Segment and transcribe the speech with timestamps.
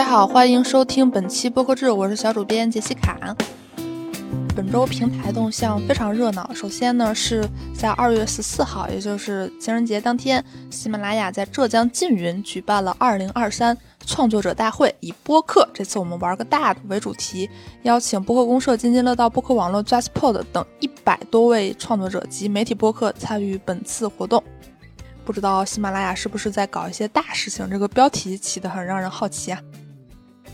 [0.00, 3.36] 大家好，欢迎收听本期播客志，我是小主编杰西卡。
[4.56, 6.50] 本周平台动向非常热闹。
[6.54, 13.76] 首先呢，是在二月十四号，也就是情人节当天，喜马拉雅在浙江缙云举办了二零二三
[14.06, 17.50] 创作者大会，以播客这次我们玩个大的为主题，
[17.82, 24.42] 邀请播客公社、津津乐道播客网络、JustPod 等一百多位创作者及媒体播客参与本次活动。
[25.26, 27.68] 不知道喜马拉雅是不是在搞一些大事情？
[27.68, 29.60] 这个标题起得很让人好奇啊。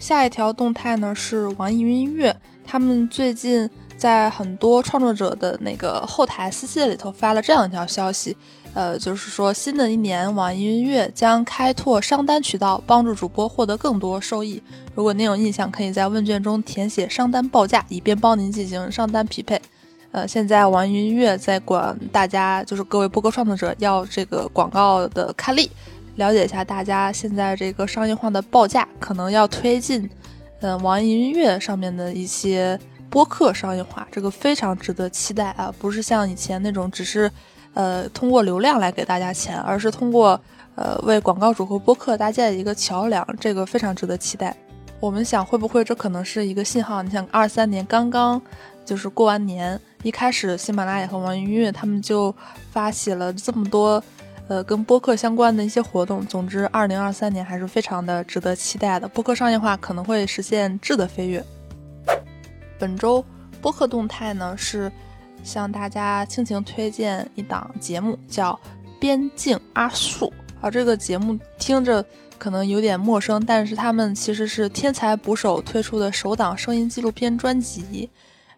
[0.00, 2.34] 下一条动态呢是网易云音乐，
[2.66, 3.70] 他们最近。
[4.00, 8.34] 在很多创作者的那个后台私信里头发了这样一条消息，
[8.72, 14.62] 呃，就是说新的一年网易云音乐将开拓商单渠道，帮助主播获得更多收益。
[14.94, 19.60] 如果您有印象，可以在问卷中填写商单报价，以便帮您进行商单匹配。
[20.12, 25.70] 呃，现在网易云音乐在管大家，就是各位播客创作者要这个广告的看例，
[26.20, 30.08] 了解一下大家现在这个商业化的报价，可能要推进，
[30.60, 32.78] 嗯，网易云音乐上面的一些。
[33.12, 35.74] 播客商业化，这个非常值得期待啊！
[35.80, 37.28] 不是像以前那种只是，
[37.74, 40.40] 呃，通过流量来给大家钱，而是通过，
[40.76, 44.54] 呃，为广告主和播客搭建一个桥梁，这个非常值得期待。
[45.00, 47.02] 我们想，会不会这可能是一个信号？
[47.02, 48.40] 你想，二三年刚刚
[48.84, 52.32] 就是过完年，一开始喜马拉雅和网易云音乐他们就
[52.70, 54.00] 发起了这么多，
[54.50, 56.26] 呃，跟播客相关的一些活动。
[56.26, 59.06] 总之，二零二三年还是非常的值得期待的。
[59.06, 61.40] 播客商业化可能会实现质的飞跃。
[62.76, 63.24] 本周
[63.60, 64.90] 播客动态呢是
[65.44, 68.52] 向大家倾情推荐一档节目，叫
[68.98, 70.26] 《边境阿树》
[70.60, 70.68] 啊。
[70.68, 72.04] 这个节目听着
[72.36, 78.10] 可能有点陌生，但是他们其实是天才捕手推出的首档声音纪录片专辑，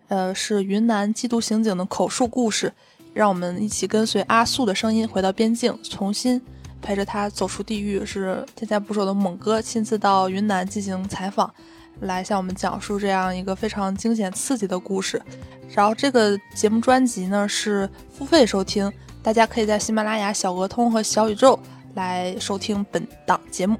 [0.09, 2.73] 呃，是云南缉毒刑警的口述故事。
[3.13, 6.41] 让我们一起跟随阿素的声音回到边境，重新
[6.81, 8.05] 陪着他走出地狱。
[8.05, 11.53] 是天才捕手的猛哥亲自到云南进行采访。
[12.01, 15.21] 来向我们讲述这样一个非常惊险刺激的故事，
[15.69, 18.91] 然后这个节目专辑呢是付费收听，
[19.23, 21.57] 大家可以在喜马拉雅、小鹅通和小宇宙
[21.95, 23.77] 来收听本档节目。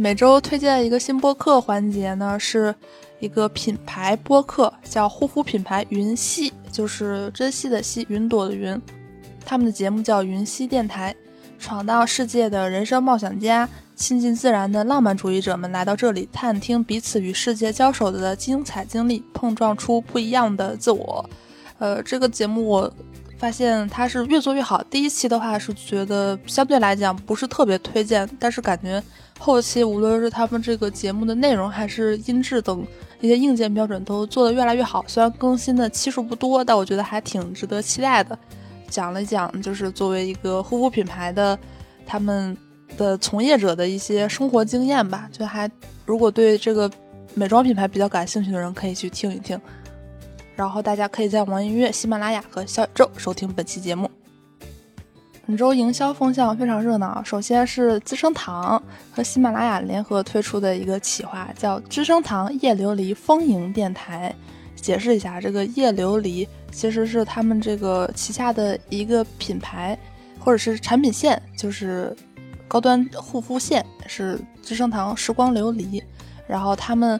[0.00, 2.72] 每周推荐一个新播客环节呢，是
[3.18, 8.80] 一个品牌播客，叫护肤品牌云溪，就是珍惜的惜，云朵的云，
[9.44, 11.12] 他们的节目叫云溪电台，
[11.58, 13.68] 闯荡世界的人生冒险家。
[13.96, 21.28] 亲近自然的浪漫主义者们来到这里，探听彼此与世界交手的精彩经历，碰撞出不一样的自我。
[21.80, 22.94] 呃，这个节目我
[23.38, 24.82] 发现它是越做越好。
[24.90, 29.02] 第一期的话是觉得相对来讲不是特别推荐，但是感觉
[29.38, 32.86] 后期无论是他们这个节目的内容还是音质等
[33.20, 35.04] 一些硬件标准都做得越来越好。
[35.06, 38.38] 虽然更新的期数不多，但我觉得还挺值得期待的。
[38.90, 41.58] 讲了讲就是作为一个护肤品牌的
[42.04, 42.56] 他们。
[42.96, 45.70] 的从业者的一些生活经验吧，就还
[46.06, 46.90] 如果对这个
[47.34, 49.60] 美妆品牌比较感兴趣的人可以去听一听。
[50.58, 54.10] 然后大家可以在网易云音乐、喜马拉雅和小宇宙收听本期节目。
[55.46, 58.82] 本周营销风向非常热闹，首先是资生堂
[59.12, 64.34] 和喜马拉雅联合推出的一个企划，叫“资生堂夜琉璃丰盈电台”。
[64.74, 69.96] 解释一下，这个夜琉璃其实是他们这个旗下的一个品牌
[70.40, 72.12] 或者是产品线，就是。
[72.66, 76.02] 高端护肤线是资生堂时光琉璃，
[76.46, 77.18] 然后他们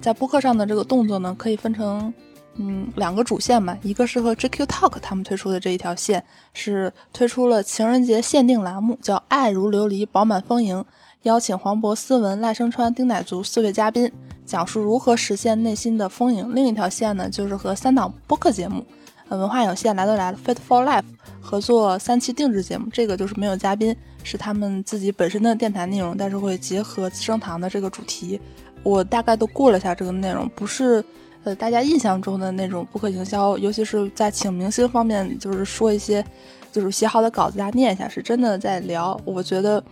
[0.00, 2.12] 在播客上的这个动作呢，可以分成
[2.56, 10.84] 嗯两个主线吧，一个是和 GQ Talk 他们推出的这一条线，是推出了情人节限定栏目，叫爱如琉璃饱满丰盈，
[11.22, 14.12] 邀请黄渤、思文、赖声川、丁乃竺四位嘉宾，
[14.44, 16.54] 讲述如何实现内心的丰盈。
[16.54, 18.84] 另一条线呢，就是和三档播客节目，
[19.28, 21.04] 呃文化有限来都来了，Fit for Life
[21.40, 23.96] 合作三期定制节目，这个就是没有嘉宾。
[24.24, 28.40] 是他们自己本身的电台内容，但是会结合资生堂的这个主题。
[28.84, 31.04] 我大概都过了一下这个内容，不是
[31.44, 36.24] 呃大家印象中的那种不可营销，尤其是在请明星方面，就是说一些
[36.70, 39.18] 就是写好的稿子大家念一下，是真的在聊。
[39.24, 39.82] 我觉得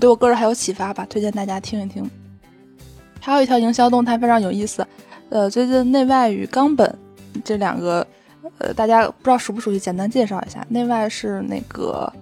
[0.00, 2.08] 对我个人还有启发吧，推荐大家听一听。
[3.20, 4.86] 还有一条营销动态非常有意思，
[5.28, 6.92] 呃，最近内外与冈本
[7.44, 8.06] 这两个，
[8.58, 10.66] 呃，大家不知道熟不熟悉，简单介绍一下。
[10.68, 12.12] 内外是那个。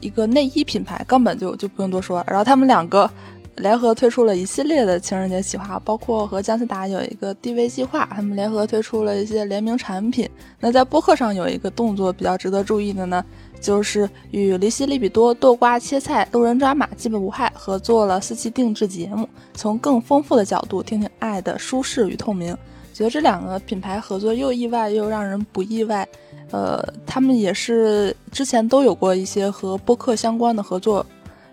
[0.00, 2.24] 一个内衣品牌，冈本就就不用多说。
[2.26, 3.08] 然后他们两个
[3.56, 10.28] 联合推出了一系列的情人节企划，包括和姜思达有一个 DV 计划，他们联合推出了一些联名产品。
[10.58, 13.24] 那在播客上有一个动作比较值得注意的呢，
[13.60, 22.56] 就是与离西利比多豆瓜切菜路人抓马基本无害合作了四期定制节目，从更丰富的角度听听爱的舒适与透明。
[22.94, 26.06] 觉得这两个品牌合作又意外又让人不意外。
[26.50, 31.04] 呃，他们也是之前都有过一些和播客相关的合作，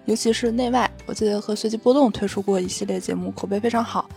[0.09, 4.09] 尤其是内外，我记得和随机波动推出过一系列节目，口碑非常好，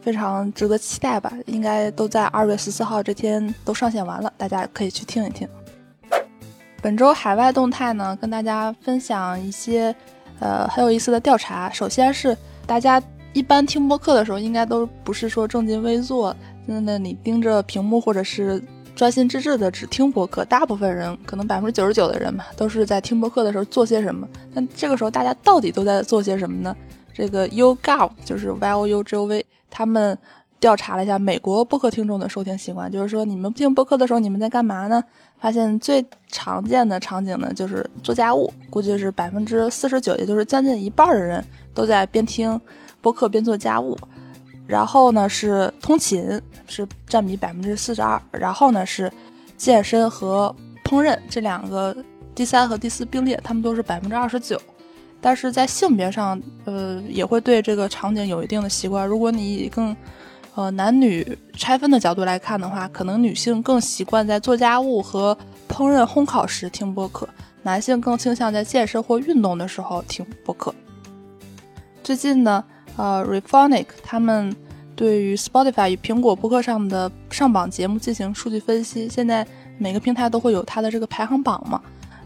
[0.00, 1.30] 非常值得期待吧？
[1.44, 5.46] 应该都在二月十四号这天都上线完了，大家可以去听一听。
[6.80, 9.94] 本周海外动态呢，跟大家分享一些
[10.40, 11.68] 呃很有意思的调查。
[11.68, 12.34] 首先是
[12.66, 13.02] 大家
[13.34, 16.34] 一般听播客的时候，应该都不是说正襟危坐
[16.66, 18.64] 在那里盯着屏幕，或者是。
[18.94, 24.28] 专心致志的只听播客，大部分人可能百分之九十九的人吧，都是在听播客的时候做些什么。
[24.52, 26.74] 那这个时候大家到底都在做些什么呢？
[27.12, 30.16] 这个 YouGov 就是 Y O U G O V，他们
[30.60, 35.02] 调查了一下美国播客听众的收听习惯，就是说你们听播客的时候你们在干嘛呢？
[35.40, 41.44] 发现最常见的场景呢就是做家务，估计是百分之四十九，也就是将近一半的人
[41.74, 42.58] 都在边听
[43.02, 43.98] 播客边做家务。
[44.66, 48.20] 然后呢是通勤，是占比百分之四十二。
[48.32, 49.12] 然后呢是
[49.56, 51.94] 健身和烹饪这两个
[52.34, 54.60] 第三和第四并列，他们都是百分之二十九。
[55.20, 59.06] 但是在性别上，呃，也会对这个场景有一定的习惯。
[59.06, 59.94] 如果你以更
[60.54, 65.36] 呃男女拆分的角度来看的话，可能女性更习惯在做家务和
[65.68, 67.28] 烹饪烘烤时听播客，
[67.62, 70.74] 男性更倾向在健身或运动的时候听播客。
[72.02, 72.64] 最近呢。
[72.96, 74.54] 呃 r e p h o n i c 他们
[74.94, 79.08] 对于 Spotify 与苹果播客上的上榜节目进行数据分析。
[79.08, 79.46] 现在
[79.78, 81.80] 每个平台都会有它的这个排行榜嘛？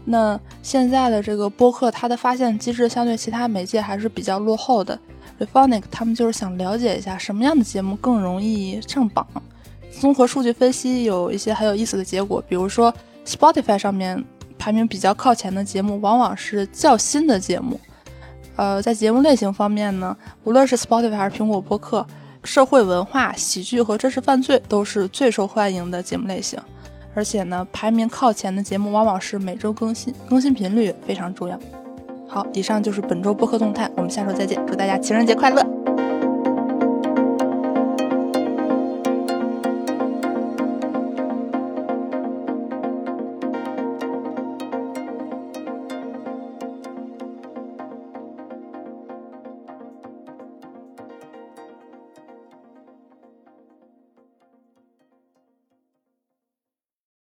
[0.05, 4.93] 那现在的这个播客，它的发现机制相对其他媒介还是比较落后的。
[5.39, 9.25] r e p h o n i c 他们就是想了解一下什么样的节目更容易上榜。
[9.99, 12.93] 综合数据分析，有一些很有意思的结果，比如说
[13.25, 14.23] Spotify 上面
[14.57, 17.79] 排名比较靠前的节目，往往是较新的节目。
[18.59, 20.13] 呃，在节目类型方面呢，
[20.43, 22.05] 无论是 Spotify 还是苹果播客，
[22.43, 26.59] 社会文化、喜剧和真实犯罪都是最受欢迎的节目类型。
[27.15, 31.57] 而且呢，排名靠前的节目往往是每周更新，更新频率非常重要。
[32.27, 35.88] 好，以上就是本周播客动态，我们下周再见，祝大家情人节快乐！